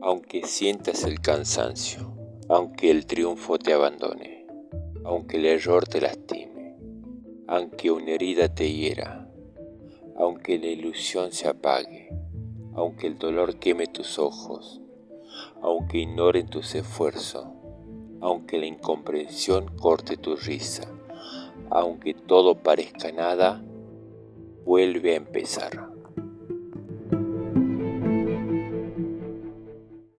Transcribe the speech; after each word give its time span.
aunque 0.00 0.46
sientas 0.46 1.04
el 1.04 1.20
cansancio, 1.20 2.14
aunque 2.48 2.90
el 2.90 3.06
triunfo 3.06 3.58
te 3.58 3.72
abandone, 3.72 4.46
aunque 5.04 5.38
el 5.38 5.46
error 5.46 5.86
te 5.86 6.00
lastime, 6.00 6.76
aunque 7.46 7.90
una 7.90 8.12
herida 8.12 8.54
te 8.54 8.72
hiera, 8.72 9.28
aunque 10.16 10.58
la 10.58 10.66
ilusión 10.66 11.32
se 11.32 11.48
apague, 11.48 12.08
aunque 12.74 13.08
el 13.08 13.18
dolor 13.18 13.58
queme 13.58 13.86
tus 13.86 14.18
ojos, 14.18 14.80
aunque 15.62 15.98
ignoren 15.98 16.48
tus 16.48 16.74
esfuerzos, 16.74 17.46
aunque 18.20 18.58
la 18.58 18.66
incomprensión 18.66 19.66
corte 19.76 20.16
tu 20.16 20.36
risa, 20.36 20.88
aunque 21.70 22.14
todo 22.14 22.62
parezca 22.62 23.10
nada, 23.10 23.62
vuelve 24.64 25.14
a 25.14 25.16
empezar. 25.16 25.97